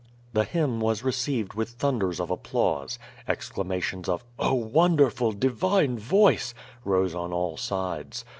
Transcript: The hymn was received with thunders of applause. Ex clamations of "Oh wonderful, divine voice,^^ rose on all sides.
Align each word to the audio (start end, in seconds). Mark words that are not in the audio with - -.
The 0.33 0.45
hymn 0.45 0.79
was 0.81 1.03
received 1.03 1.53
with 1.53 1.69
thunders 1.69 2.19
of 2.19 2.31
applause. 2.31 2.97
Ex 3.27 3.51
clamations 3.51 4.09
of 4.09 4.23
"Oh 4.39 4.55
wonderful, 4.55 5.31
divine 5.31 5.99
voice,^^ 5.99 6.59
rose 6.83 7.13
on 7.13 7.31
all 7.31 7.55
sides. 7.55 8.25